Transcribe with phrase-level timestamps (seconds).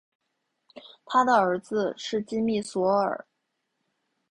[1.05, 3.27] 他的儿子是金密索尔。